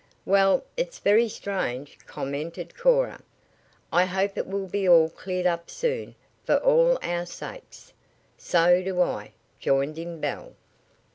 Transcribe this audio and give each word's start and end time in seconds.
"Well, 0.25 0.63
it's 0.75 0.97
very 0.97 1.29
strange," 1.29 1.99
commented 2.07 2.75
Cora. 2.75 3.21
"I 3.93 4.05
hope 4.05 4.35
it 4.35 4.47
will 4.47 4.65
be 4.67 4.89
all 4.89 5.11
cleared 5.11 5.45
up 5.45 5.69
soon 5.69 6.15
for 6.43 6.57
all 6.57 6.97
our 7.03 7.27
sakes." 7.27 7.93
"So 8.35 8.81
do 8.81 8.99
I," 9.03 9.31
joined 9.59 9.99
in 9.99 10.19
Belle. 10.19 10.55